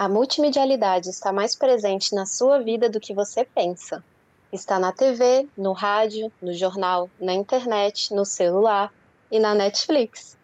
A 0.00 0.08
multimedialidade 0.08 1.10
está 1.10 1.30
mais 1.30 1.54
presente 1.54 2.14
na 2.14 2.24
sua 2.24 2.58
vida 2.58 2.88
do 2.88 2.98
que 2.98 3.12
você 3.12 3.44
pensa. 3.44 4.02
Está 4.50 4.78
na 4.78 4.92
TV, 4.92 5.46
no 5.54 5.74
rádio, 5.74 6.32
no 6.40 6.54
jornal, 6.54 7.10
na 7.20 7.34
internet, 7.34 8.14
no 8.14 8.24
celular 8.24 8.90
e 9.30 9.38
na 9.38 9.54
Netflix. 9.54 10.38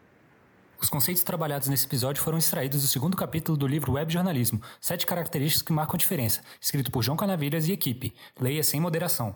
Os 0.78 0.90
conceitos 0.90 1.22
trabalhados 1.22 1.68
nesse 1.68 1.86
episódio 1.86 2.22
foram 2.22 2.36
extraídos 2.36 2.82
do 2.82 2.86
segundo 2.86 3.16
capítulo 3.16 3.56
do 3.56 3.66
livro 3.66 3.92
Web 3.92 4.12
Jornalismo, 4.12 4.60
Sete 4.78 5.06
Características 5.06 5.62
que 5.62 5.72
Marcam 5.72 5.94
a 5.94 5.98
Diferença, 5.98 6.42
escrito 6.60 6.90
por 6.90 7.02
João 7.02 7.16
Canavilhas 7.16 7.66
e 7.66 7.72
equipe. 7.72 8.14
Leia 8.38 8.62
sem 8.62 8.78
moderação. 8.78 9.34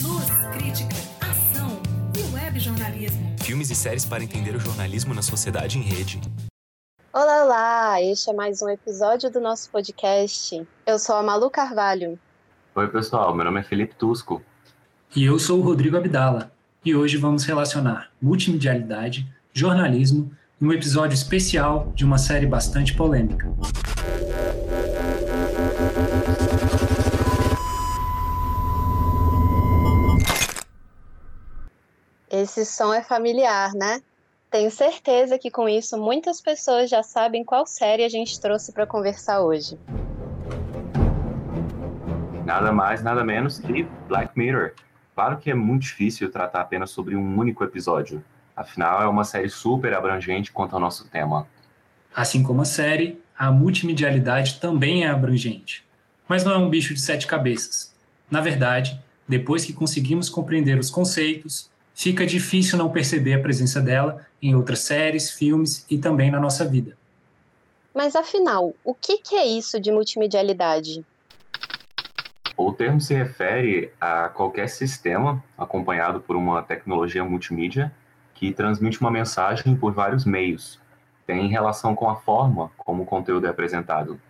Luz, 0.00 0.26
crítica, 0.52 0.94
jornalismo. 2.60 3.36
Filmes 3.40 3.70
e 3.70 3.74
séries 3.74 4.04
para 4.04 4.22
entender 4.22 4.54
o 4.54 4.60
jornalismo 4.60 5.14
na 5.14 5.22
sociedade 5.22 5.78
em 5.78 5.82
rede. 5.82 6.20
Olá, 7.12 7.44
olá! 7.44 8.02
Este 8.02 8.30
é 8.30 8.32
mais 8.32 8.62
um 8.62 8.68
episódio 8.68 9.30
do 9.30 9.40
nosso 9.40 9.70
podcast. 9.70 10.64
Eu 10.86 10.98
sou 10.98 11.16
a 11.16 11.22
Malu 11.22 11.50
Carvalho. 11.50 12.18
Oi, 12.74 12.88
pessoal. 12.88 13.34
Meu 13.34 13.44
nome 13.44 13.60
é 13.60 13.62
Felipe 13.64 13.94
Tusco. 13.96 14.42
E 15.16 15.24
eu 15.24 15.38
sou 15.38 15.58
o 15.58 15.62
Rodrigo 15.62 15.96
Abdala 15.96 16.52
e 16.84 16.94
hoje 16.94 17.16
vamos 17.16 17.44
relacionar 17.44 18.10
multimedialidade, 18.22 19.26
jornalismo 19.52 20.30
em 20.60 20.66
um 20.66 20.72
episódio 20.72 21.14
especial 21.14 21.90
de 21.96 22.04
uma 22.04 22.18
série 22.18 22.46
bastante 22.46 22.94
polêmica. 22.94 23.50
Esse 32.30 32.64
som 32.64 32.94
é 32.94 33.02
familiar, 33.02 33.72
né? 33.74 34.00
Tenho 34.50 34.70
certeza 34.70 35.38
que 35.38 35.50
com 35.50 35.68
isso 35.68 35.98
muitas 35.98 36.40
pessoas 36.40 36.88
já 36.88 37.02
sabem 37.02 37.44
qual 37.44 37.66
série 37.66 38.04
a 38.04 38.08
gente 38.08 38.40
trouxe 38.40 38.72
para 38.72 38.86
conversar 38.86 39.40
hoje. 39.40 39.78
Nada 42.44 42.72
mais, 42.72 43.02
nada 43.02 43.24
menos 43.24 43.58
que 43.58 43.82
Black 44.08 44.36
Mirror, 44.36 44.72
Claro 45.20 45.36
que 45.36 45.50
é 45.50 45.54
muito 45.54 45.82
difícil 45.82 46.30
tratar 46.30 46.62
apenas 46.62 46.90
sobre 46.92 47.14
um 47.14 47.38
único 47.38 47.62
episódio, 47.62 48.24
afinal 48.56 49.02
é 49.02 49.06
uma 49.06 49.22
série 49.22 49.50
super 49.50 49.92
abrangente 49.92 50.50
quanto 50.50 50.74
ao 50.74 50.80
nosso 50.80 51.06
tema. 51.10 51.46
Assim 52.16 52.42
como 52.42 52.62
a 52.62 52.64
série, 52.64 53.20
a 53.38 53.50
multimedialidade 53.50 54.58
também 54.60 55.04
é 55.04 55.08
abrangente. 55.08 55.84
Mas 56.26 56.42
não 56.42 56.52
é 56.52 56.56
um 56.56 56.70
bicho 56.70 56.94
de 56.94 57.02
sete 57.02 57.26
cabeças. 57.26 57.94
Na 58.30 58.40
verdade, 58.40 58.98
depois 59.28 59.62
que 59.62 59.74
conseguimos 59.74 60.30
compreender 60.30 60.78
os 60.78 60.88
conceitos, 60.88 61.70
fica 61.94 62.26
difícil 62.26 62.78
não 62.78 62.90
perceber 62.90 63.34
a 63.34 63.40
presença 63.40 63.80
dela 63.80 64.26
em 64.42 64.54
outras 64.54 64.80
séries, 64.80 65.30
filmes 65.30 65.84
e 65.90 65.98
também 65.98 66.30
na 66.30 66.40
nossa 66.40 66.64
vida. 66.64 66.96
Mas 67.94 68.14
afinal, 68.14 68.74
o 68.84 68.94
que 68.94 69.20
é 69.34 69.46
isso 69.46 69.80
de 69.80 69.90
multimedialidade? 69.90 71.04
O 72.56 72.72
termo 72.72 73.00
se 73.00 73.14
refere 73.14 73.90
a 74.00 74.28
qualquer 74.28 74.68
sistema 74.68 75.42
acompanhado 75.56 76.20
por 76.20 76.36
uma 76.36 76.62
tecnologia 76.62 77.24
multimídia 77.24 77.90
que 78.34 78.52
transmite 78.52 79.00
uma 79.00 79.10
mensagem 79.10 79.74
por 79.74 79.92
vários 79.92 80.24
meios. 80.24 80.78
Tem 81.26 81.48
relação 81.48 81.94
com 81.94 82.08
a 82.08 82.16
forma 82.16 82.70
como 82.76 83.02
o 83.02 83.06
conteúdo 83.06 83.46
é 83.46 83.50
apresentado. 83.50 84.20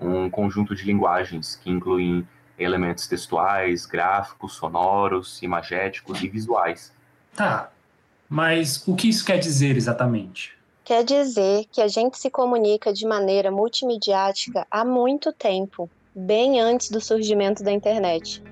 Um 0.00 0.28
conjunto 0.28 0.74
de 0.74 0.84
linguagens 0.84 1.54
que 1.56 1.70
incluem 1.70 2.26
elementos 2.58 3.06
textuais, 3.06 3.86
gráficos, 3.86 4.54
sonoros, 4.54 5.42
imagéticos 5.42 6.20
e 6.22 6.28
visuais. 6.28 6.92
Tá, 7.36 7.70
mas 8.30 8.82
o 8.88 8.96
que 8.96 9.10
isso 9.10 9.22
quer 9.22 9.38
dizer 9.38 9.76
exatamente? 9.76 10.56
Quer 10.82 11.04
dizer 11.04 11.66
que 11.70 11.82
a 11.82 11.88
gente 11.88 12.16
se 12.16 12.30
comunica 12.30 12.94
de 12.94 13.06
maneira 13.06 13.50
multimediática 13.50 14.66
há 14.70 14.86
muito 14.86 15.30
tempo 15.34 15.90
bem 16.14 16.58
antes 16.60 16.90
do 16.90 16.98
surgimento 16.98 17.62
da 17.62 17.70
internet. 17.70 18.42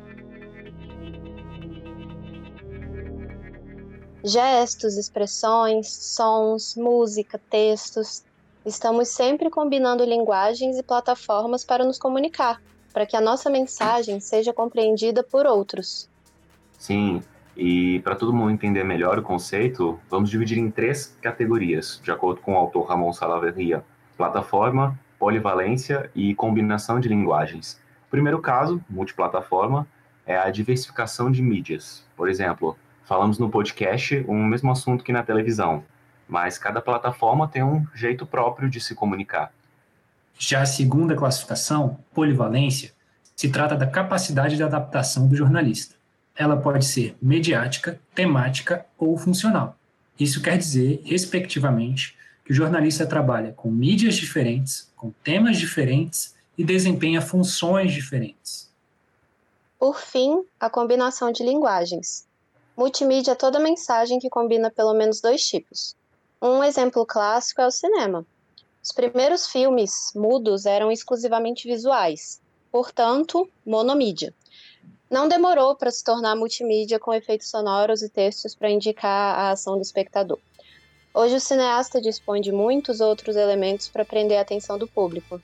Gestos, 4.23 4.99
expressões, 4.99 5.91
sons, 5.91 6.75
música, 6.77 7.41
textos. 7.49 8.23
Estamos 8.67 9.09
sempre 9.09 9.49
combinando 9.49 10.05
linguagens 10.05 10.77
e 10.77 10.83
plataformas 10.83 11.65
para 11.65 11.85
nos 11.85 11.99
comunicar, 11.99 12.61
para 12.93 13.07
que 13.07 13.17
a 13.17 13.21
nossa 13.21 13.49
mensagem 13.49 14.21
seja 14.21 14.53
compreendida 14.53 15.23
por 15.23 15.47
outros. 15.47 16.07
Sim, 16.79 17.23
e 17.57 18.01
para 18.01 18.17
todo 18.17 18.33
mundo 18.33 18.51
entender 18.51 18.85
melhor 18.85 19.19
o 19.19 19.23
conceito, 19.23 19.99
vamos 20.11 20.29
dividir 20.29 20.59
em 20.59 20.71
três 20.71 21.17
categorias, 21.23 22.01
de 22.03 22.11
acordo 22.11 22.41
com 22.41 22.55
o 22.55 22.57
autor 22.57 22.89
Ramon 22.89 23.13
Salaverria: 23.13 23.85
plataforma, 24.17 24.99
polivalência 25.19 26.11
e 26.15 26.35
combinação 26.35 26.99
de 26.99 27.09
linguagens. 27.09 27.81
O 28.09 28.11
primeiro 28.11 28.41
caso, 28.41 28.83
multiplataforma, 28.91 29.87
é 30.27 30.37
a 30.37 30.51
diversificação 30.51 31.31
de 31.31 31.43
mídias. 31.43 32.05
Por 32.17 32.29
exemplo, 32.29 32.77
falamos 33.05 33.39
no 33.39 33.49
podcast 33.49 34.25
um 34.29 34.45
mesmo 34.45 34.73
assunto 34.73 35.05
que 35.05 35.13
na 35.13 35.23
televisão, 35.23 35.85
mas 36.29 36.59
cada 36.59 36.81
plataforma 36.81 37.47
tem 37.47 37.63
um 37.63 37.87
jeito 37.95 38.27
próprio 38.27 38.69
de 38.69 38.81
se 38.81 38.95
comunicar. 38.95 39.53
Já 40.37 40.63
a 40.63 40.67
segunda 40.67 41.15
classificação, 41.15 41.99
polivalência, 42.13 42.93
se 43.37 43.49
trata 43.51 43.77
da 43.77 43.87
capacidade 43.87 44.57
de 44.57 44.63
adaptação 44.63 45.29
do 45.29 45.37
jornalista. 45.37 45.95
Ela 46.37 46.57
pode 46.57 46.85
ser 46.85 47.17
mediática, 47.21 48.01
temática 48.15 48.85
ou 48.99 49.17
funcional. 49.17 49.77
Isso 50.19 50.43
quer 50.43 50.59
dizer, 50.59 51.01
respectivamente, 51.05 52.17
que 52.45 52.53
o 52.53 52.55
jornalista 52.55 53.07
trabalha 53.07 53.53
com 53.53 53.71
mídias 53.71 54.15
diferentes, 54.17 54.91
com 54.97 55.11
temas 55.23 55.57
diferentes 55.57 56.35
e 56.57 56.65
desempenha 56.65 57.21
funções 57.21 57.93
diferentes. 57.93 58.71
Por 59.79 59.99
fim, 60.01 60.45
a 60.59 60.71
combinação 60.71 61.33
de 61.33 61.43
linguagens. 61.43 62.27
Multimídia 62.77 63.33
é 63.33 63.37
toda 63.37 63.59
mensagem 63.59 64.19
que 64.19 64.31
combina 64.31 64.71
pelo 64.71 64.95
menos 64.95 65.21
dois 65.21 65.47
tipos. 65.47 65.97
Um 66.41 66.63
exemplo 66.63 67.07
clássico 67.07 67.61
é 67.61 67.67
o 67.67 67.71
cinema. 67.71 68.27
Os 68.83 68.93
primeiros 68.93 69.47
filmes 69.47 70.13
mudos 70.15 70.67
eram 70.67 70.93
exclusivamente 70.93 71.67
visuais, 71.67 72.41
portanto, 72.71 73.49
monomídia. 73.65 74.35
Não 75.15 75.29
demorou 75.29 75.77
para 75.77 75.93
se 75.93 76.03
tornar 76.03 76.35
multimídia 76.35 76.99
com 76.99 77.15
efeitos 77.15 77.49
sonoros 77.49 78.03
e 78.03 78.09
textos 78.09 78.53
para 78.53 78.69
indicar 78.69 79.39
a 79.39 79.51
ação 79.53 79.77
do 79.77 79.81
espectador. 79.81 80.41
Hoje 81.15 81.37
o 81.37 81.41
cineasta 81.41 82.01
dispõe 82.01 82.41
de 82.41 82.51
muitos 82.51 83.01
outros 83.01 83.37
elementos 83.37 83.89
para 83.89 84.05
prender 84.05 84.37
a 84.39 84.41
atenção 84.41 84.77
do 84.77 84.89
público. 84.89 85.41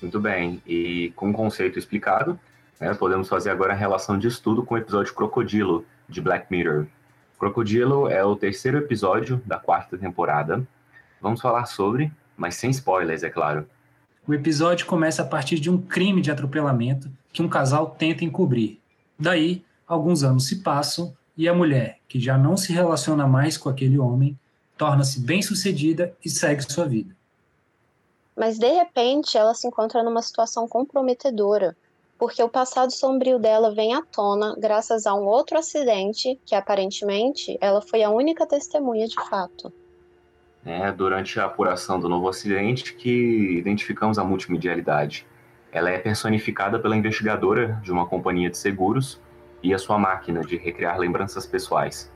Muito 0.00 0.18
bem, 0.18 0.62
e 0.66 1.12
com 1.14 1.28
o 1.28 1.34
conceito 1.34 1.78
explicado, 1.78 2.40
né, 2.80 2.94
podemos 2.94 3.28
fazer 3.28 3.50
agora 3.50 3.74
a 3.74 3.76
relação 3.76 4.18
de 4.18 4.28
estudo 4.28 4.64
com 4.64 4.76
o 4.76 4.78
episódio 4.78 5.12
Crocodilo, 5.12 5.84
de 6.08 6.22
Black 6.22 6.46
Mirror. 6.50 6.86
Crocodilo 7.38 8.08
é 8.08 8.24
o 8.24 8.34
terceiro 8.34 8.78
episódio 8.78 9.42
da 9.44 9.58
quarta 9.58 9.98
temporada. 9.98 10.66
Vamos 11.20 11.42
falar 11.42 11.66
sobre, 11.66 12.10
mas 12.38 12.54
sem 12.54 12.70
spoilers, 12.70 13.22
é 13.22 13.28
claro. 13.28 13.68
O 14.26 14.32
episódio 14.32 14.86
começa 14.86 15.22
a 15.22 15.26
partir 15.26 15.58
de 15.58 15.68
um 15.68 15.76
crime 15.76 16.22
de 16.22 16.30
atropelamento 16.30 17.10
que 17.32 17.42
um 17.42 17.48
casal 17.48 17.90
tenta 17.98 18.24
encobrir. 18.24 18.78
Daí, 19.18 19.64
alguns 19.86 20.22
anos 20.22 20.46
se 20.46 20.62
passam 20.62 21.14
e 21.36 21.48
a 21.48 21.54
mulher, 21.54 21.98
que 22.08 22.20
já 22.20 22.38
não 22.38 22.56
se 22.56 22.72
relaciona 22.72 23.26
mais 23.26 23.56
com 23.56 23.68
aquele 23.68 23.98
homem, 23.98 24.38
torna-se 24.76 25.20
bem-sucedida 25.20 26.14
e 26.24 26.30
segue 26.30 26.62
sua 26.62 26.86
vida. 26.86 27.16
Mas 28.36 28.58
de 28.58 28.68
repente 28.68 29.36
ela 29.36 29.54
se 29.54 29.66
encontra 29.66 30.02
numa 30.02 30.22
situação 30.22 30.68
comprometedora, 30.68 31.76
porque 32.16 32.42
o 32.42 32.48
passado 32.48 32.92
sombrio 32.92 33.38
dela 33.38 33.74
vem 33.74 33.94
à 33.94 34.02
tona 34.02 34.54
graças 34.58 35.06
a 35.06 35.14
um 35.14 35.26
outro 35.26 35.58
acidente 35.58 36.38
que 36.44 36.54
aparentemente 36.54 37.58
ela 37.60 37.80
foi 37.80 38.02
a 38.02 38.10
única 38.10 38.46
testemunha 38.46 39.08
de 39.08 39.16
fato. 39.28 39.72
É 40.70 40.92
durante 40.92 41.40
a 41.40 41.46
apuração 41.46 41.98
do 41.98 42.10
novo 42.10 42.28
acidente 42.28 42.92
que 42.92 43.56
identificamos 43.58 44.18
a 44.18 44.22
multimedialidade. 44.22 45.26
Ela 45.72 45.88
é 45.88 45.98
personificada 45.98 46.78
pela 46.78 46.94
investigadora 46.94 47.80
de 47.82 47.90
uma 47.90 48.04
companhia 48.04 48.50
de 48.50 48.58
seguros 48.58 49.18
e 49.62 49.72
a 49.72 49.78
sua 49.78 49.98
máquina 49.98 50.42
de 50.42 50.58
recriar 50.58 50.98
lembranças 50.98 51.46
pessoais. 51.46 52.12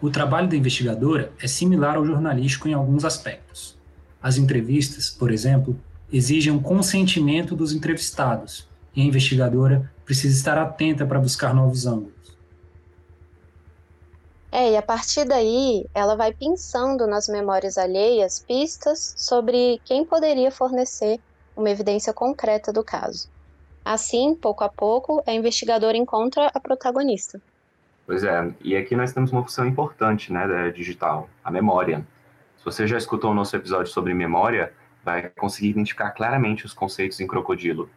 O 0.00 0.10
trabalho 0.10 0.48
da 0.48 0.56
investigadora 0.56 1.32
é 1.40 1.46
similar 1.46 1.94
ao 1.94 2.04
jornalístico 2.04 2.66
em 2.66 2.74
alguns 2.74 3.04
aspectos. 3.04 3.78
As 4.20 4.36
entrevistas, 4.36 5.10
por 5.10 5.30
exemplo, 5.30 5.78
exigem 6.12 6.52
um 6.52 6.60
consentimento 6.60 7.54
dos 7.54 7.72
entrevistados 7.72 8.68
e 8.96 9.02
a 9.02 9.04
investigadora 9.04 9.92
precisa 10.04 10.34
estar 10.34 10.58
atenta 10.58 11.06
para 11.06 11.20
buscar 11.20 11.54
novos 11.54 11.86
ângulos. 11.86 12.16
É, 14.50 14.72
e 14.72 14.76
a 14.76 14.80
partir 14.82 15.26
daí 15.26 15.84
ela 15.94 16.16
vai 16.16 16.32
pensando 16.32 17.06
nas 17.06 17.28
memórias 17.28 17.76
alheias 17.76 18.40
pistas 18.40 19.14
sobre 19.14 19.78
quem 19.84 20.02
poderia 20.02 20.50
fornecer 20.50 21.20
uma 21.54 21.68
evidência 21.68 22.12
concreta 22.12 22.72
do 22.72 22.82
caso. 22.82 23.28
Assim, 23.84 24.34
pouco 24.34 24.64
a 24.64 24.68
pouco, 24.68 25.22
a 25.26 25.32
investigadora 25.32 25.96
encontra 25.96 26.50
a 26.54 26.58
protagonista. 26.58 27.40
Pois 28.06 28.24
é, 28.24 28.50
e 28.62 28.76
aqui 28.76 28.96
nós 28.96 29.12
temos 29.12 29.30
uma 29.30 29.42
função 29.42 29.66
importante, 29.66 30.32
né, 30.32 30.46
da 30.46 30.70
digital, 30.70 31.28
a 31.44 31.50
memória. 31.50 32.06
Se 32.56 32.64
você 32.64 32.86
já 32.86 32.96
escutou 32.96 33.32
o 33.32 33.34
nosso 33.34 33.54
episódio 33.54 33.92
sobre 33.92 34.14
memória, 34.14 34.72
vai 35.04 35.28
conseguir 35.36 35.68
identificar 35.68 36.12
claramente 36.12 36.64
os 36.64 36.72
conceitos 36.72 37.20
em 37.20 37.26
crocodilo. 37.26 37.90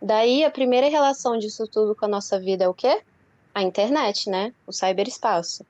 Daí, 0.00 0.44
a 0.44 0.50
primeira 0.50 0.88
relação 0.88 1.38
disso 1.38 1.66
tudo 1.66 1.94
com 1.94 2.04
a 2.04 2.08
nossa 2.08 2.38
vida 2.38 2.64
é 2.64 2.68
o 2.68 2.74
quê? 2.74 3.02
A 3.54 3.62
internet, 3.62 4.30
né? 4.30 4.52
O 4.66 4.72
cyberespaço. 4.72 5.64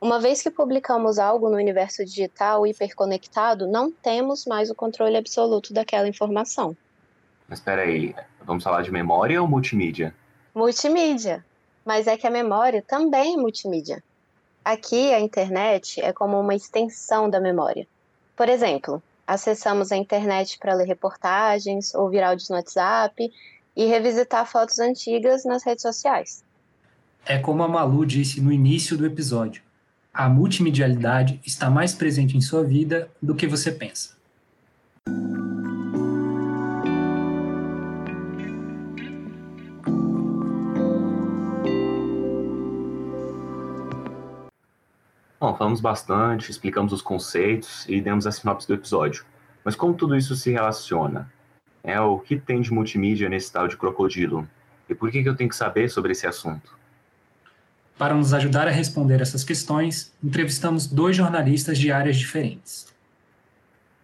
Uma 0.00 0.20
vez 0.20 0.42
que 0.42 0.50
publicamos 0.50 1.18
algo 1.18 1.48
no 1.48 1.56
universo 1.56 2.04
digital 2.04 2.66
hiperconectado, 2.66 3.66
não 3.66 3.90
temos 3.90 4.44
mais 4.44 4.70
o 4.70 4.74
controle 4.74 5.16
absoluto 5.16 5.72
daquela 5.72 6.06
informação. 6.06 6.76
Mas 7.48 7.58
espera 7.58 7.82
aí, 7.82 8.14
vamos 8.44 8.62
falar 8.62 8.82
de 8.82 8.92
memória 8.92 9.40
ou 9.40 9.48
multimídia? 9.48 10.14
Multimídia 10.54 11.44
mas 11.86 12.08
é 12.08 12.16
que 12.16 12.26
a 12.26 12.30
memória 12.30 12.82
também 12.82 13.34
é 13.34 13.36
multimídia. 13.36 14.02
Aqui, 14.64 15.14
a 15.14 15.20
internet 15.20 16.00
é 16.00 16.12
como 16.12 16.38
uma 16.40 16.56
extensão 16.56 17.30
da 17.30 17.40
memória. 17.40 17.86
Por 18.34 18.48
exemplo, 18.48 19.00
acessamos 19.24 19.92
a 19.92 19.96
internet 19.96 20.58
para 20.58 20.74
ler 20.74 20.88
reportagens, 20.88 21.94
ouvir 21.94 22.24
áudios 22.24 22.48
no 22.48 22.56
WhatsApp 22.56 23.32
e 23.76 23.84
revisitar 23.84 24.46
fotos 24.46 24.78
antigas 24.78 25.44
nas 25.44 25.62
redes 25.62 25.82
sociais. 25.82 26.42
É 27.24 27.38
como 27.38 27.62
a 27.62 27.68
Malu 27.68 28.06
disse 28.06 28.40
no 28.40 28.50
início 28.50 28.96
do 28.96 29.04
episódio: 29.04 29.62
a 30.14 30.28
multimedialidade 30.28 31.40
está 31.44 31.68
mais 31.68 31.92
presente 31.92 32.36
em 32.36 32.40
sua 32.40 32.64
vida 32.64 33.10
do 33.20 33.34
que 33.34 33.46
você 33.46 33.70
pensa. 33.70 34.16
Bom, 45.38 45.54
falamos 45.54 45.82
bastante, 45.82 46.50
explicamos 46.50 46.94
os 46.94 47.02
conceitos 47.02 47.84
e 47.86 48.00
demos 48.00 48.26
a 48.26 48.32
sinopse 48.32 48.66
do 48.66 48.74
episódio. 48.74 49.24
Mas 49.62 49.76
como 49.76 49.92
tudo 49.92 50.16
isso 50.16 50.34
se 50.34 50.50
relaciona? 50.50 51.30
É, 51.86 52.00
o 52.00 52.18
que 52.18 52.36
tem 52.36 52.60
de 52.60 52.72
multimídia 52.72 53.28
nesse 53.28 53.52
tal 53.52 53.68
de 53.68 53.76
crocodilo? 53.76 54.46
E 54.88 54.94
por 54.94 55.08
que, 55.08 55.22
que 55.22 55.28
eu 55.28 55.36
tenho 55.36 55.48
que 55.48 55.54
saber 55.54 55.88
sobre 55.88 56.10
esse 56.10 56.26
assunto? 56.26 56.76
Para 57.96 58.12
nos 58.12 58.34
ajudar 58.34 58.66
a 58.66 58.72
responder 58.72 59.20
essas 59.20 59.44
questões, 59.44 60.12
entrevistamos 60.22 60.88
dois 60.88 61.14
jornalistas 61.14 61.78
de 61.78 61.92
áreas 61.92 62.16
diferentes. 62.16 62.92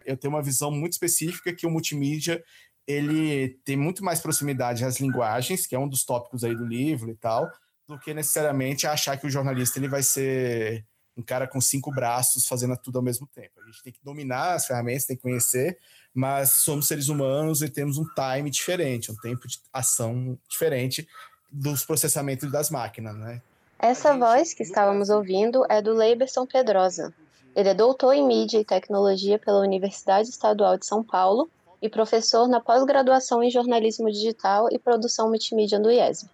Eu 0.06 0.16
tenho 0.16 0.32
uma 0.32 0.42
visão 0.42 0.70
muito 0.70 0.92
específica 0.92 1.52
que 1.52 1.66
o 1.66 1.70
multimídia 1.70 2.42
ele 2.86 3.58
tem 3.64 3.76
muito 3.76 4.04
mais 4.04 4.20
proximidade 4.20 4.84
às 4.84 5.00
linguagens, 5.00 5.66
que 5.66 5.74
é 5.74 5.78
um 5.78 5.88
dos 5.88 6.04
tópicos 6.04 6.44
aí 6.44 6.54
do 6.54 6.64
livro 6.64 7.10
e 7.10 7.16
tal, 7.16 7.50
do 7.88 7.98
que 7.98 8.14
necessariamente 8.14 8.86
achar 8.86 9.16
que 9.16 9.26
o 9.26 9.30
jornalista 9.30 9.80
ele 9.80 9.88
vai 9.88 10.04
ser 10.04 10.84
um 11.16 11.22
cara 11.22 11.48
com 11.48 11.60
cinco 11.60 11.90
braços 11.90 12.46
fazendo 12.46 12.76
tudo 12.76 12.98
ao 12.98 13.02
mesmo 13.02 13.26
tempo. 13.26 13.60
A 13.60 13.66
gente 13.66 13.82
tem 13.82 13.92
que 13.92 14.00
dominar 14.02 14.54
as 14.54 14.66
ferramentas, 14.66 15.04
tem 15.04 15.16
que 15.16 15.22
conhecer, 15.22 15.78
mas 16.14 16.50
somos 16.50 16.86
seres 16.86 17.08
humanos 17.08 17.62
e 17.62 17.68
temos 17.68 17.98
um 17.98 18.04
time 18.14 18.50
diferente, 18.50 19.10
um 19.10 19.16
tempo 19.16 19.48
de 19.48 19.58
ação 19.72 20.38
diferente 20.48 21.08
dos 21.50 21.84
processamentos 21.84 22.50
das 22.50 22.70
máquinas, 22.70 23.16
né? 23.16 23.40
Essa 23.78 24.16
voz 24.16 24.54
que 24.54 24.62
estávamos 24.62 25.10
ouvindo 25.10 25.64
é 25.68 25.82
do 25.82 25.92
Leiberson 25.92 26.46
Pedrosa. 26.46 27.12
Ele 27.54 27.68
é 27.68 27.74
doutor 27.74 28.14
em 28.14 28.26
mídia 28.26 28.58
e 28.58 28.64
tecnologia 28.64 29.38
pela 29.38 29.60
Universidade 29.60 30.28
Estadual 30.28 30.78
de 30.78 30.86
São 30.86 31.02
Paulo 31.02 31.50
e 31.82 31.88
professor 31.88 32.46
na 32.48 32.60
pós-graduação 32.60 33.42
em 33.42 33.50
jornalismo 33.50 34.10
digital 34.10 34.68
e 34.70 34.78
produção 34.78 35.28
multimídia 35.28 35.80
do 35.80 35.90
IESB. 35.90 36.30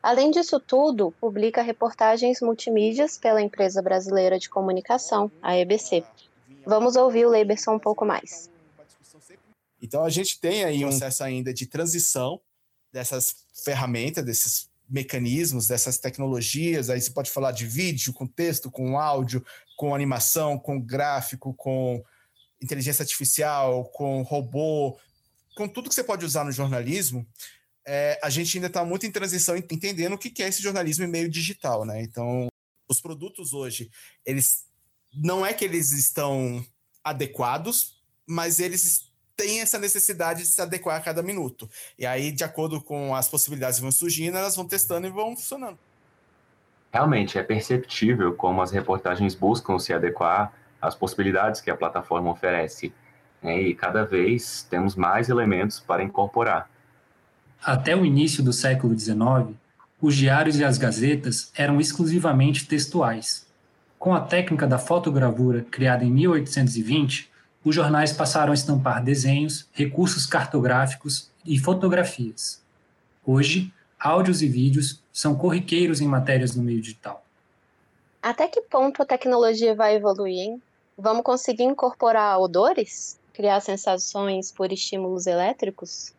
Além 0.00 0.30
disso 0.30 0.60
tudo, 0.60 1.12
publica 1.20 1.60
reportagens 1.60 2.40
multimídias 2.40 3.18
pela 3.18 3.42
empresa 3.42 3.82
brasileira 3.82 4.38
de 4.38 4.48
comunicação, 4.48 5.30
a 5.42 5.58
EBC. 5.58 6.04
Vamos 6.64 6.94
ouvir 6.94 7.26
o 7.26 7.30
Leiberson 7.30 7.74
um 7.74 7.78
pouco 7.78 8.04
mais. 8.04 8.48
Então 9.80 10.04
a 10.04 10.10
gente 10.10 10.40
tem 10.40 10.64
aí 10.64 10.84
um 10.84 10.88
processo 10.88 11.22
ainda 11.22 11.52
de 11.52 11.66
transição 11.66 12.40
dessas 12.92 13.46
ferramentas, 13.64 14.24
desses 14.24 14.70
mecanismos, 14.88 15.66
dessas 15.66 15.98
tecnologias. 15.98 16.90
Aí 16.90 17.00
você 17.00 17.10
pode 17.10 17.30
falar 17.30 17.52
de 17.52 17.66
vídeo, 17.66 18.12
com 18.12 18.26
texto, 18.26 18.70
com 18.70 18.98
áudio, 18.98 19.44
com 19.76 19.94
animação, 19.94 20.58
com 20.58 20.80
gráfico, 20.80 21.54
com 21.54 22.02
inteligência 22.60 23.02
artificial, 23.02 23.84
com 23.90 24.22
robô, 24.22 24.98
com 25.54 25.68
tudo 25.68 25.88
que 25.88 25.94
você 25.94 26.04
pode 26.04 26.24
usar 26.24 26.44
no 26.44 26.52
jornalismo 26.52 27.26
é, 27.90 28.20
a 28.22 28.28
gente 28.28 28.54
ainda 28.54 28.66
está 28.66 28.84
muito 28.84 29.06
em 29.06 29.10
transição, 29.10 29.56
entendendo 29.56 30.12
o 30.12 30.18
que 30.18 30.42
é 30.42 30.48
esse 30.48 30.60
jornalismo 30.60 31.06
em 31.06 31.08
meio 31.08 31.26
digital, 31.26 31.86
né? 31.86 32.02
Então, 32.02 32.46
os 32.86 33.00
produtos 33.00 33.54
hoje, 33.54 33.90
eles 34.26 34.66
não 35.14 35.44
é 35.44 35.54
que 35.54 35.64
eles 35.64 35.92
estão 35.92 36.62
adequados, 37.02 38.02
mas 38.26 38.60
eles 38.60 39.07
têm 39.38 39.60
essa 39.60 39.78
necessidade 39.78 40.40
de 40.42 40.48
se 40.48 40.60
adequar 40.60 40.96
a 40.96 41.00
cada 41.00 41.22
minuto. 41.22 41.70
E 41.96 42.04
aí, 42.04 42.32
de 42.32 42.42
acordo 42.42 42.82
com 42.82 43.14
as 43.14 43.28
possibilidades 43.28 43.76
que 43.76 43.82
vão 43.82 43.92
surgindo, 43.92 44.36
elas 44.36 44.56
vão 44.56 44.66
testando 44.66 45.06
e 45.06 45.10
vão 45.10 45.36
funcionando. 45.36 45.78
Realmente 46.92 47.38
é 47.38 47.42
perceptível 47.42 48.34
como 48.34 48.60
as 48.60 48.72
reportagens 48.72 49.36
buscam 49.36 49.78
se 49.78 49.94
adequar 49.94 50.52
às 50.82 50.96
possibilidades 50.96 51.60
que 51.60 51.70
a 51.70 51.76
plataforma 51.76 52.30
oferece. 52.30 52.92
Né? 53.40 53.62
E 53.62 53.74
cada 53.74 54.04
vez 54.04 54.66
temos 54.68 54.96
mais 54.96 55.28
elementos 55.28 55.78
para 55.78 56.02
incorporar. 56.02 56.68
Até 57.62 57.94
o 57.94 58.04
início 58.04 58.42
do 58.42 58.52
século 58.52 58.98
XIX, 58.98 59.54
os 60.00 60.16
diários 60.16 60.58
e 60.58 60.64
as 60.64 60.78
gazetas 60.78 61.52
eram 61.54 61.80
exclusivamente 61.80 62.66
textuais. 62.66 63.46
Com 63.98 64.14
a 64.14 64.20
técnica 64.20 64.66
da 64.66 64.78
fotogravura 64.78 65.64
criada 65.70 66.04
em 66.04 66.10
1820, 66.10 67.30
os 67.68 67.74
jornais 67.74 68.12
passaram 68.12 68.52
a 68.52 68.54
estampar 68.54 69.04
desenhos, 69.04 69.68
recursos 69.72 70.24
cartográficos 70.24 71.30
e 71.44 71.58
fotografias. 71.58 72.62
Hoje, 73.26 73.72
áudios 74.00 74.40
e 74.42 74.48
vídeos 74.48 75.02
são 75.12 75.34
corriqueiros 75.36 76.00
em 76.00 76.08
matérias 76.08 76.56
no 76.56 76.62
meio 76.62 76.80
digital. 76.80 77.22
Até 78.22 78.48
que 78.48 78.62
ponto 78.62 79.02
a 79.02 79.06
tecnologia 79.06 79.74
vai 79.74 79.96
evoluir? 79.96 80.38
Hein? 80.38 80.62
Vamos 80.96 81.22
conseguir 81.22 81.64
incorporar 81.64 82.40
odores? 82.40 83.20
Criar 83.34 83.60
sensações 83.60 84.50
por 84.50 84.72
estímulos 84.72 85.26
elétricos? 85.26 86.14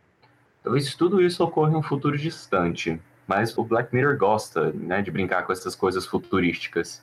Talvez 0.63 0.93
tudo 0.93 1.21
isso 1.21 1.43
ocorra 1.43 1.71
em 1.71 1.75
um 1.75 1.83
futuro 1.83 2.17
distante, 2.17 3.01
mas 3.27 3.57
o 3.57 3.63
Black 3.63 3.93
Mirror 3.93 4.17
gosta 4.17 4.71
né, 4.71 5.01
de 5.01 5.09
brincar 5.09 5.45
com 5.45 5.51
essas 5.51 5.75
coisas 5.75 6.05
futurísticas. 6.05 7.01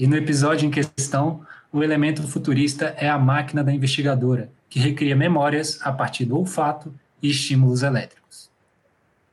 E 0.00 0.06
no 0.06 0.16
episódio 0.16 0.66
em 0.66 0.70
questão, 0.70 1.46
o 1.70 1.84
elemento 1.84 2.26
futurista 2.26 2.86
é 2.96 3.06
a 3.06 3.18
máquina 3.18 3.62
da 3.62 3.70
investigadora, 3.70 4.50
que 4.70 4.80
recria 4.80 5.14
memórias 5.14 5.78
a 5.82 5.92
partir 5.92 6.24
do 6.24 6.38
olfato 6.38 6.90
e 7.22 7.28
estímulos 7.28 7.82
elétricos. 7.82 8.50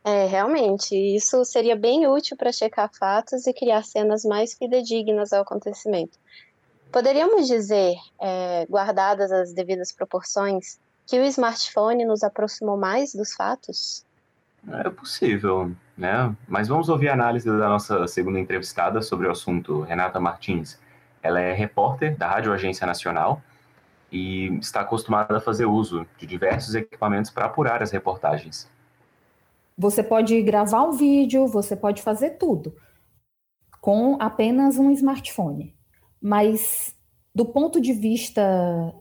É, 0.04 0.26
realmente, 0.26 0.94
isso 0.94 1.46
seria 1.46 1.74
bem 1.74 2.06
útil 2.06 2.36
para 2.36 2.52
checar 2.52 2.92
fatos 2.94 3.48
e 3.48 3.54
criar 3.54 3.82
cenas 3.86 4.26
mais 4.26 4.56
fidedignas 4.56 5.32
ao 5.32 5.44
acontecimento. 5.44 6.20
Poderíamos 6.92 7.48
dizer, 7.48 7.96
é, 8.20 8.66
guardadas 8.70 9.32
as 9.32 9.54
devidas 9.54 9.94
proporções, 9.94 10.78
que 11.06 11.18
o 11.18 11.24
smartphone 11.24 12.04
nos 12.04 12.24
aproximou 12.24 12.76
mais 12.76 13.14
dos 13.14 13.32
fatos? 13.32 14.06
É 14.70 14.90
possível, 14.90 15.72
né? 15.98 16.36
Mas 16.48 16.68
vamos 16.68 16.90
ouvir 16.90 17.10
a 17.10 17.14
análise 17.14 17.46
da 17.46 17.70
nossa 17.70 18.06
segunda 18.08 18.40
entrevistada 18.40 19.02
sobre 19.02 19.28
o 19.28 19.32
assunto, 19.32 19.82
Renata 19.82 20.20
Martins. 20.20 20.80
Ela 21.24 21.40
é 21.40 21.54
repórter 21.54 22.18
da 22.18 22.28
Rádio 22.28 22.52
Agência 22.52 22.86
Nacional 22.86 23.42
e 24.12 24.48
está 24.60 24.82
acostumada 24.82 25.38
a 25.38 25.42
fazer 25.42 25.66
uso 25.66 26.06
de 26.18 26.26
diversos 26.26 26.76
equipamentos 26.76 27.32
para 27.32 27.46
apurar 27.46 27.82
as 27.82 27.92
reportagens. 27.92 28.70
Você 29.78 30.04
pode 30.04 30.42
gravar 30.42 30.84
um 30.84 30.92
vídeo, 30.92 31.48
você 31.48 31.76
pode 31.76 32.02
fazer 32.02 32.32
tudo 32.32 32.76
com 33.80 34.18
apenas 34.20 34.78
um 34.78 34.92
smartphone. 34.92 35.76
Mas 36.22 36.96
do 37.34 37.46
ponto 37.46 37.80
de 37.80 37.94
vista 37.94 38.94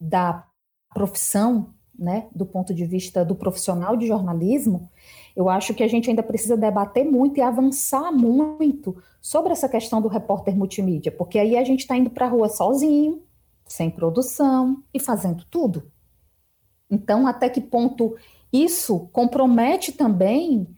da 0.00 0.44
profissão, 0.92 1.72
né, 1.98 2.26
do 2.34 2.44
ponto 2.44 2.74
de 2.74 2.84
vista 2.84 3.24
do 3.24 3.34
profissional 3.34 3.96
de 3.96 4.06
jornalismo, 4.06 4.88
eu 5.34 5.48
acho 5.48 5.74
que 5.74 5.82
a 5.82 5.88
gente 5.88 6.08
ainda 6.08 6.22
precisa 6.22 6.56
debater 6.56 7.04
muito 7.04 7.38
e 7.38 7.42
avançar 7.42 8.10
muito 8.10 8.96
sobre 9.20 9.52
essa 9.52 9.68
questão 9.68 10.00
do 10.00 10.08
repórter 10.08 10.56
multimídia, 10.56 11.12
porque 11.12 11.38
aí 11.38 11.56
a 11.56 11.64
gente 11.64 11.80
está 11.80 11.96
indo 11.96 12.10
para 12.10 12.26
a 12.26 12.28
rua 12.28 12.48
sozinho, 12.48 13.22
sem 13.66 13.90
produção 13.90 14.82
e 14.94 15.00
fazendo 15.00 15.44
tudo. 15.50 15.90
Então, 16.90 17.26
até 17.26 17.48
que 17.48 17.60
ponto 17.60 18.16
isso 18.52 19.08
compromete 19.12 19.92
também 19.92 20.68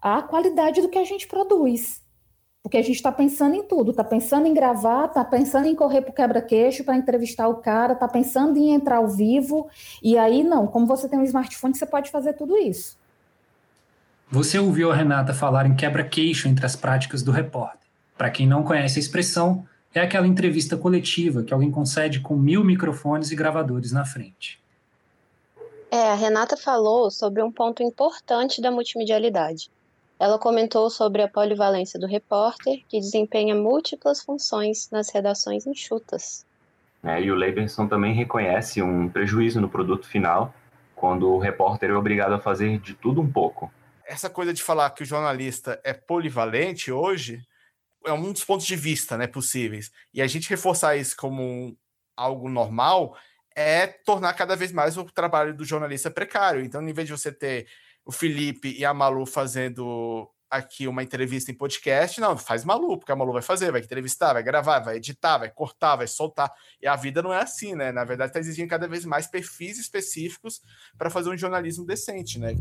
a 0.00 0.22
qualidade 0.22 0.80
do 0.80 0.88
que 0.88 0.98
a 0.98 1.04
gente 1.04 1.26
produz? 1.26 2.05
Porque 2.66 2.78
a 2.78 2.82
gente 2.82 2.96
está 2.96 3.12
pensando 3.12 3.54
em 3.54 3.62
tudo, 3.62 3.92
está 3.92 4.02
pensando 4.02 4.48
em 4.48 4.52
gravar, 4.52 5.04
está 5.04 5.24
pensando 5.24 5.68
em 5.68 5.74
correr 5.76 6.02
para 6.02 6.10
o 6.10 6.12
quebra-queixo 6.12 6.82
para 6.82 6.96
entrevistar 6.96 7.46
o 7.46 7.58
cara, 7.58 7.92
está 7.92 8.08
pensando 8.08 8.58
em 8.58 8.72
entrar 8.72 8.96
ao 8.96 9.06
vivo, 9.06 9.70
e 10.02 10.18
aí 10.18 10.42
não, 10.42 10.66
como 10.66 10.84
você 10.84 11.08
tem 11.08 11.16
um 11.16 11.22
smartphone, 11.22 11.76
você 11.76 11.86
pode 11.86 12.10
fazer 12.10 12.32
tudo 12.32 12.58
isso. 12.58 12.98
Você 14.28 14.58
ouviu 14.58 14.90
a 14.90 14.96
Renata 14.96 15.32
falar 15.32 15.64
em 15.64 15.76
quebra-queixo 15.76 16.48
entre 16.48 16.66
as 16.66 16.74
práticas 16.74 17.22
do 17.22 17.30
repórter. 17.30 17.88
Para 18.18 18.30
quem 18.30 18.48
não 18.48 18.64
conhece 18.64 18.98
a 18.98 19.00
expressão, 19.00 19.64
é 19.94 20.00
aquela 20.00 20.26
entrevista 20.26 20.76
coletiva 20.76 21.44
que 21.44 21.54
alguém 21.54 21.70
concede 21.70 22.18
com 22.18 22.34
mil 22.34 22.64
microfones 22.64 23.30
e 23.30 23.36
gravadores 23.36 23.92
na 23.92 24.04
frente. 24.04 24.60
É, 25.88 26.10
a 26.10 26.14
Renata 26.14 26.56
falou 26.56 27.12
sobre 27.12 27.40
um 27.44 27.52
ponto 27.52 27.80
importante 27.80 28.60
da 28.60 28.72
multimedialidade. 28.72 29.70
Ela 30.18 30.38
comentou 30.38 30.88
sobre 30.88 31.22
a 31.22 31.28
polivalência 31.28 32.00
do 32.00 32.06
repórter, 32.06 32.82
que 32.88 32.98
desempenha 32.98 33.54
múltiplas 33.54 34.22
funções 34.22 34.90
nas 34.90 35.10
redações 35.10 35.66
enxutas. 35.66 36.46
É, 37.04 37.20
e 37.20 37.30
o 37.30 37.34
Leiberson 37.34 37.86
também 37.86 38.14
reconhece 38.14 38.82
um 38.82 39.08
prejuízo 39.08 39.60
no 39.60 39.68
produto 39.68 40.06
final, 40.06 40.54
quando 40.94 41.30
o 41.30 41.38
repórter 41.38 41.90
é 41.90 41.94
obrigado 41.94 42.32
a 42.32 42.40
fazer 42.40 42.78
de 42.78 42.94
tudo 42.94 43.20
um 43.20 43.30
pouco. 43.30 43.70
Essa 44.06 44.30
coisa 44.30 44.52
de 44.52 44.62
falar 44.62 44.90
que 44.90 45.02
o 45.02 45.06
jornalista 45.06 45.80
é 45.84 45.92
polivalente 45.92 46.90
hoje 46.90 47.42
é 48.06 48.12
um 48.12 48.32
dos 48.32 48.44
pontos 48.44 48.66
de 48.66 48.76
vista 48.76 49.16
né, 49.16 49.26
possíveis. 49.26 49.90
E 50.14 50.22
a 50.22 50.26
gente 50.26 50.48
reforçar 50.48 50.96
isso 50.96 51.16
como 51.16 51.42
um, 51.42 51.76
algo 52.16 52.48
normal 52.48 53.16
é 53.54 53.86
tornar 53.86 54.32
cada 54.34 54.54
vez 54.54 54.72
mais 54.72 54.96
o 54.96 55.04
trabalho 55.04 55.54
do 55.54 55.64
jornalista 55.64 56.10
precário. 56.10 56.64
Então, 56.64 56.86
em 56.86 56.92
vez 56.92 57.06
de 57.06 57.12
você 57.12 57.32
ter 57.32 57.66
o 58.06 58.12
Felipe 58.12 58.72
e 58.78 58.84
a 58.84 58.94
Malu 58.94 59.26
fazendo 59.26 60.30
aqui 60.48 60.86
uma 60.86 61.02
entrevista 61.02 61.50
em 61.50 61.54
podcast, 61.54 62.20
não, 62.20 62.38
faz 62.38 62.64
Malu, 62.64 62.96
porque 62.96 63.10
a 63.10 63.16
Malu 63.16 63.32
vai 63.32 63.42
fazer, 63.42 63.72
vai 63.72 63.80
entrevistar, 63.80 64.32
vai 64.32 64.44
gravar, 64.44 64.78
vai 64.78 64.96
editar, 64.96 65.38
vai 65.38 65.50
cortar, 65.50 65.96
vai 65.96 66.06
soltar. 66.06 66.52
E 66.80 66.86
a 66.86 66.94
vida 66.94 67.20
não 67.20 67.32
é 67.32 67.42
assim, 67.42 67.74
né? 67.74 67.90
Na 67.90 68.04
verdade, 68.04 68.30
está 68.30 68.38
exigindo 68.38 68.68
cada 68.68 68.86
vez 68.86 69.04
mais 69.04 69.26
perfis 69.26 69.76
específicos 69.76 70.62
para 70.96 71.10
fazer 71.10 71.30
um 71.30 71.36
jornalismo 71.36 71.84
decente, 71.84 72.38
né? 72.38 72.54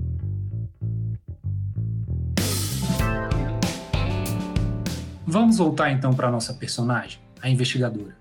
Vamos 5.27 5.59
voltar 5.59 5.91
então 5.91 6.11
para 6.11 6.31
nossa 6.31 6.55
personagem, 6.55 7.21
a 7.39 7.47
investigadora. 7.47 8.17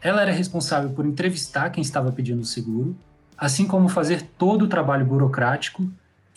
Ela 0.00 0.22
era 0.22 0.32
responsável 0.32 0.88
por 0.90 1.04
entrevistar 1.04 1.68
quem 1.68 1.82
estava 1.82 2.10
pedindo 2.10 2.40
o 2.40 2.46
seguro, 2.46 2.96
assim 3.36 3.66
como 3.66 3.90
fazer 3.90 4.22
todo 4.38 4.62
o 4.62 4.68
trabalho 4.68 5.04
burocrático 5.04 5.86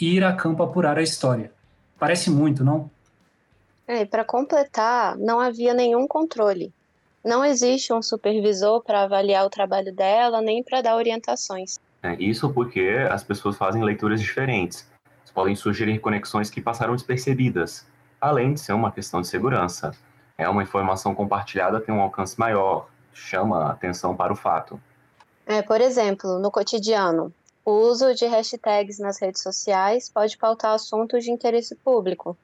ir 0.04 0.24
a 0.24 0.34
campo 0.34 0.64
apurar 0.64 0.98
a 0.98 1.04
história. 1.04 1.52
Parece 2.00 2.30
muito, 2.30 2.64
não? 2.64 2.90
É, 3.88 4.02
e 4.02 4.06
para 4.06 4.24
completar, 4.24 5.18
não 5.18 5.40
havia 5.40 5.74
nenhum 5.74 6.08
controle. 6.08 6.74
Não 7.24 7.44
existe 7.44 7.94
um 7.94 8.02
supervisor 8.02 8.82
para 8.82 9.04
avaliar 9.04 9.46
o 9.46 9.50
trabalho 9.50 9.94
dela, 9.94 10.42
nem 10.42 10.64
para 10.64 10.82
dar 10.82 10.96
orientações. 10.96 11.80
É, 12.02 12.16
isso 12.16 12.52
porque 12.52 13.08
as 13.10 13.24
pessoas 13.24 13.56
fazem 13.56 13.84
leituras 13.84 14.20
diferentes. 14.20 14.86
Podem 15.34 15.56
sugerir 15.56 15.98
conexões 16.00 16.50
que 16.52 16.62
passaram 16.62 16.94
despercebidas, 16.94 17.88
além 18.22 18.54
de 18.54 18.60
ser 18.60 18.74
uma 18.74 18.92
questão 18.92 19.20
de 19.20 19.28
segurança. 19.28 19.92
É 20.38 20.48
uma 20.48 20.62
informação 20.62 21.16
compartilhada 21.16 21.80
tem 21.80 21.94
um 21.94 22.02
alcance 22.02 22.40
maior, 22.40 22.88
chama 23.14 23.72
atenção 23.72 24.16
para 24.16 24.32
o 24.32 24.36
fato. 24.36 24.80
É, 25.46 25.62
por 25.62 25.82
exemplo, 25.82 26.40
no 26.40 26.52
cotidiano, 26.52 27.34
o 27.66 27.72
uso 27.72 28.14
de 28.14 28.26
hashtags 28.26 29.00
nas 29.00 29.20
redes 29.22 29.42
sociais 29.42 30.10
pode 30.10 30.38
pautar 30.38 30.74
assuntos 30.74 31.24
de 31.24 31.32
interesse 31.32 31.76
público. 31.76 32.38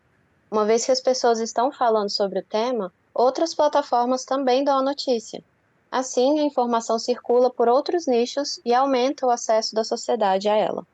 Uma 0.49 0.65
vez 0.65 0.85
que 0.85 0.91
as 0.91 1.01
pessoas 1.01 1.39
estão 1.39 1.71
falando 1.71 2.09
sobre 2.09 2.39
o 2.39 2.43
tema, 2.43 2.91
outras 3.13 3.53
plataformas 3.53 4.23
também 4.23 4.63
dão 4.63 4.79
a 4.79 4.83
notícia. 4.83 5.43
Assim, 5.91 6.39
a 6.39 6.43
informação 6.43 6.97
circula 6.97 7.49
por 7.49 7.67
outros 7.67 8.07
nichos 8.07 8.61
e 8.63 8.73
aumenta 8.73 9.25
o 9.25 9.29
acesso 9.29 9.75
da 9.75 9.83
sociedade 9.83 10.47
a 10.47 10.55
ela. 10.55 10.85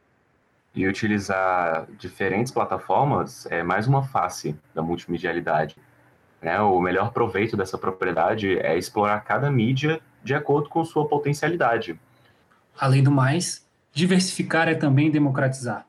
E 0.74 0.88
utilizar 0.88 1.88
diferentes 1.98 2.52
plataformas 2.52 3.46
é 3.48 3.62
mais 3.62 3.88
uma 3.88 4.04
face 4.04 4.58
da 4.74 4.82
multimedialidade. 4.82 5.78
Né? 6.42 6.60
O 6.62 6.80
melhor 6.82 7.12
proveito 7.12 7.56
dessa 7.56 7.78
propriedade 7.78 8.58
é 8.60 8.78
explorar 8.78 9.22
cada 9.22 9.50
mídia 9.52 10.02
de 10.24 10.34
acordo 10.34 10.70
com 10.70 10.84
sua 10.84 11.08
potencialidade. 11.08 12.00
Além 12.78 13.04
do 13.04 13.12
mais, 13.12 13.65
diversificar 13.96 14.68
é 14.68 14.76
também 14.76 15.10
democratizar. 15.10 15.88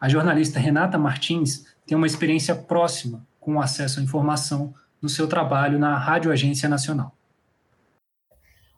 A 0.00 0.08
jornalista 0.08 0.58
Renata 0.58 0.98
Martins 0.98 1.64
tem 1.86 1.96
uma 1.96 2.06
experiência 2.06 2.54
próxima 2.54 3.24
com 3.38 3.54
o 3.54 3.60
acesso 3.60 4.00
à 4.00 4.02
informação 4.02 4.74
no 5.00 5.08
seu 5.08 5.28
trabalho 5.28 5.78
na 5.78 5.96
Rádio 5.96 6.32
Agência 6.32 6.68
Nacional. 6.68 7.14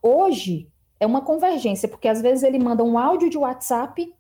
Hoje 0.02 0.68
é 1.00 1.06
uma 1.06 1.22
convergência, 1.22 1.88
porque 1.88 2.06
às 2.06 2.20
vezes 2.20 2.42
ele 2.42 2.58
manda 2.58 2.84
um 2.84 2.98
áudio 2.98 3.30
de 3.30 3.38
WhatsApp 3.38 4.14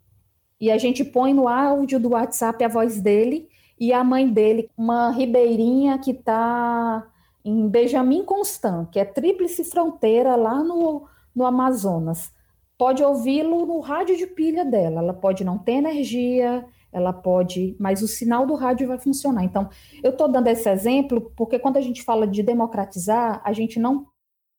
e 0.58 0.70
a 0.70 0.78
gente 0.78 1.04
põe 1.04 1.34
no 1.34 1.46
áudio 1.46 2.00
do 2.00 2.10
WhatsApp 2.10 2.64
a 2.64 2.68
voz 2.68 3.00
dele 3.00 3.46
e 3.78 3.92
a 3.92 4.02
mãe 4.02 4.30
dele, 4.30 4.70
uma 4.76 5.10
ribeirinha 5.10 5.98
que 5.98 6.12
está 6.12 7.06
em 7.44 7.68
Benjamin 7.68 8.24
Constant, 8.24 8.88
que 8.90 8.98
é 8.98 9.04
tríplice 9.04 9.64
fronteira 9.64 10.34
lá 10.34 10.62
no, 10.62 11.06
no 11.34 11.44
Amazonas. 11.44 12.32
Pode 12.80 13.04
ouvi-lo 13.04 13.66
no 13.66 13.80
rádio 13.80 14.16
de 14.16 14.26
pilha 14.26 14.64
dela. 14.64 15.02
Ela 15.02 15.12
pode 15.12 15.44
não 15.44 15.58
ter 15.58 15.72
energia, 15.72 16.64
ela 16.90 17.12
pode, 17.12 17.76
mas 17.78 18.00
o 18.00 18.08
sinal 18.08 18.46
do 18.46 18.54
rádio 18.54 18.88
vai 18.88 18.98
funcionar. 18.98 19.44
Então, 19.44 19.68
eu 20.02 20.12
estou 20.12 20.26
dando 20.26 20.46
esse 20.46 20.66
exemplo 20.66 21.30
porque 21.36 21.58
quando 21.58 21.76
a 21.76 21.82
gente 21.82 22.02
fala 22.02 22.26
de 22.26 22.42
democratizar, 22.42 23.42
a 23.44 23.52
gente 23.52 23.78
não 23.78 24.06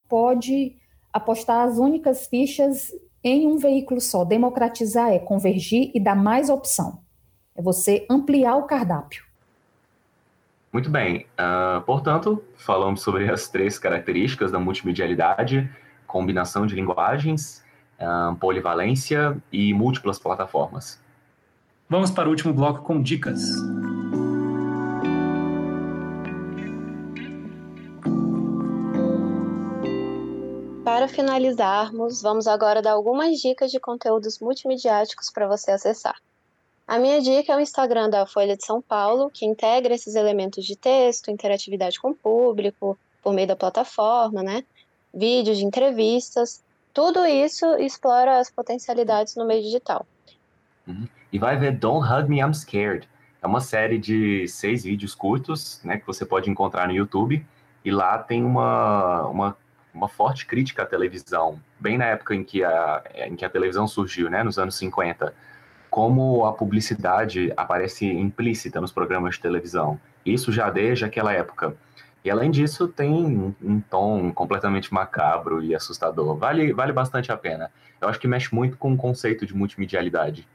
pode 0.08 0.76
apostar 1.12 1.68
as 1.68 1.80
únicas 1.80 2.28
fichas 2.28 2.94
em 3.24 3.48
um 3.48 3.58
veículo 3.58 4.00
só. 4.00 4.24
Democratizar 4.24 5.12
é 5.12 5.18
convergir 5.18 5.90
e 5.96 6.00
dar 6.00 6.16
mais 6.16 6.48
opção. 6.48 7.00
É 7.56 7.62
você 7.64 8.06
ampliar 8.08 8.56
o 8.56 8.68
cardápio. 8.68 9.26
Muito 10.72 10.92
bem. 10.92 11.26
Uh, 11.40 11.82
portanto, 11.88 12.40
falamos 12.56 13.02
sobre 13.02 13.28
as 13.32 13.50
três 13.50 13.80
características 13.80 14.52
da 14.52 14.60
multimedialidade: 14.60 15.68
combinação 16.06 16.68
de 16.68 16.76
linguagens, 16.76 17.61
polivalência 18.40 19.38
e 19.52 19.74
múltiplas 19.74 20.20
plataformas. 20.20 21.00
Vamos 21.90 22.10
para 22.10 22.28
o 22.28 22.32
último 22.32 22.54
bloco 22.54 22.84
com 22.84 23.02
dicas. 23.02 23.42
Para 30.84 31.08
finalizarmos, 31.08 32.22
vamos 32.22 32.48
agora 32.48 32.82
dar 32.82 32.92
algumas 32.92 33.40
dicas 33.40 33.72
de 33.72 33.80
conteúdos 33.80 34.40
multimediáticos 34.40 35.30
para 35.30 35.48
você 35.48 35.72
acessar. 35.72 36.16
A 36.88 37.00
minha 37.00 37.22
dica 37.22 37.54
é 37.54 37.56
o 37.56 37.60
Instagram 37.60 38.10
da 38.10 38.26
Folha 38.26 38.58
de 38.58 38.66
São 38.66 38.82
Paulo, 38.82 39.30
que 39.30 39.46
integra 39.46 39.94
esses 39.94 40.16
elementos 40.16 40.66
de 40.66 40.76
texto, 40.76 41.32
interatividade 41.32 42.00
com 42.00 42.12
o 42.12 42.16
público, 42.16 42.98
por 43.24 43.34
meio 43.34 43.48
da 43.48 43.56
plataforma, 43.56 44.44
né? 44.44 44.64
Vídeos 45.14 45.58
de 45.58 45.66
entrevistas. 45.66 46.62
Tudo 46.94 47.26
isso 47.26 47.66
explora 47.76 48.40
as 48.40 48.50
potencialidades 48.50 49.36
no 49.36 49.46
meio 49.46 49.62
digital. 49.62 50.06
Uhum. 50.88 51.08
E 51.32 51.40
vai 51.40 51.58
ver 51.58 51.72
Don't 51.74 52.08
Hug 52.12 52.30
Me, 52.30 52.40
I'm 52.40 52.54
Scared. 52.54 53.08
É 53.42 53.48
uma 53.48 53.62
série 53.62 53.98
de 53.98 54.48
seis 54.48 54.84
vídeos 54.84 55.16
curtos, 55.16 55.82
né, 55.84 55.98
que 55.98 56.06
você 56.06 56.26
pode 56.26 56.50
encontrar 56.50 56.88
no 56.88 56.94
YouTube. 56.94 57.46
E 57.84 57.92
lá 57.92 58.18
tem 58.18 58.44
uma, 58.44 59.26
uma, 59.28 59.58
uma 59.94 60.08
forte 60.08 60.46
crítica 60.46 60.84
à 60.84 60.86
televisão, 60.86 61.60
bem 61.80 61.98
na 61.98 62.06
época 62.06 62.36
em 62.36 62.44
que 62.44 62.64
a, 62.64 63.04
em 63.16 63.36
que 63.36 63.44
a 63.44 63.50
televisão 63.50 63.88
surgiu, 63.88 64.30
né, 64.30 64.44
nos 64.44 64.60
anos 64.60 64.76
50 64.76 65.34
como 65.92 66.46
a 66.46 66.54
publicidade 66.54 67.52
aparece 67.58 68.06
implícita 68.06 68.80
nos 68.80 68.94
programas 68.94 69.36
de 69.36 69.42
televisão. 69.42 70.00
Isso 70.26 70.50
já 70.50 70.70
desde 70.70 71.04
aquela 71.04 71.34
época. 71.34 71.76
E 72.24 72.30
além 72.30 72.52
disso, 72.52 72.88
tem 72.88 73.12
um 73.62 73.82
tom 73.90 74.32
completamente 74.32 74.94
macabro 74.94 75.64
e 75.64 75.74
assustador. 75.74 76.36
Vale, 76.36 76.72
vale 76.72 76.94
bastante 76.94 77.32
a 77.32 77.38
pena. 77.38 77.72
Eu 78.00 78.08
acho 78.08 78.20
que 78.20 78.28
mexe 78.28 78.54
muito 78.54 78.78
com 78.78 78.94
o 78.94 78.98
conceito 78.98 79.46
de 79.46 79.56
multimedialidade. 79.56 80.48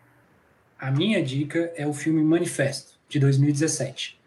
A 0.79 0.91
minha 0.91 1.23
dica 1.23 1.73
é 1.75 1.87
o 1.87 1.93
filme 1.93 2.23
Manifesto, 2.23 2.93
de 3.09 3.19
2017. 3.19 4.21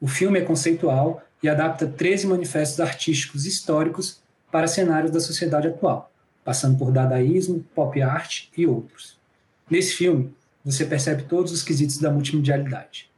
O 0.00 0.08
filme 0.08 0.38
é 0.38 0.42
conceitual 0.42 1.22
e 1.42 1.48
adapta 1.48 1.86
13 1.86 2.26
manifestos 2.26 2.80
artísticos 2.80 3.44
históricos 3.44 4.22
para 4.50 4.66
cenários 4.66 5.10
da 5.10 5.20
sociedade 5.20 5.68
atual, 5.68 6.10
passando 6.44 6.78
por 6.78 6.92
dadaísmo, 6.92 7.64
pop 7.74 8.00
art 8.00 8.46
e 8.56 8.66
outros. 8.66 9.18
Nesse 9.68 9.94
filme, 9.94 10.34
você 10.64 10.84
percebe 10.84 11.24
todos 11.24 11.52
os 11.52 11.62
quesitos 11.62 11.98
da 11.98 12.10
multimedialidade. 12.10 13.10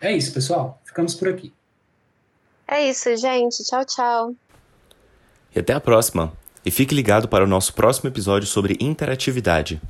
É 0.00 0.10
isso, 0.16 0.32
pessoal. 0.32 0.80
Ficamos 0.84 1.14
por 1.14 1.28
aqui. 1.28 1.52
É 2.70 2.88
isso, 2.88 3.16
gente. 3.16 3.64
Tchau, 3.64 3.84
tchau. 3.84 4.34
E 5.54 5.58
até 5.58 5.72
a 5.72 5.80
próxima. 5.80 6.32
E 6.64 6.70
fique 6.70 6.94
ligado 6.94 7.26
para 7.26 7.42
o 7.42 7.46
nosso 7.46 7.74
próximo 7.74 8.08
episódio 8.08 8.46
sobre 8.46 8.76
interatividade. 8.78 9.82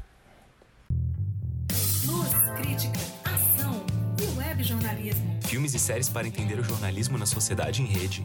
Luz, 2.07 2.31
crítica, 2.57 2.99
ação 3.23 3.85
e 4.19 4.39
web 4.39 4.63
jornalismo. 4.63 5.39
Filmes 5.43 5.75
e 5.75 5.77
e 5.77 5.79
séries 5.79 6.09
para 6.09 6.27
entender 6.27 6.59
o 6.59 6.65
jornalismo 6.65 7.19
na 7.19 7.27
sociedade 7.27 7.83
em 7.83 7.87
rede. 7.87 8.25